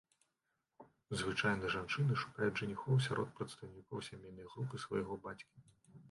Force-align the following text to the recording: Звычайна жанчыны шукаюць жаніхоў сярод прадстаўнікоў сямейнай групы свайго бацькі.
Звычайна 1.19 1.65
жанчыны 1.73 2.13
шукаюць 2.21 2.55
жаніхоў 2.61 2.95
сярод 3.07 3.29
прадстаўнікоў 3.39 4.01
сямейнай 4.07 4.49
групы 4.55 4.81
свайго 4.85 5.19
бацькі. 5.27 5.63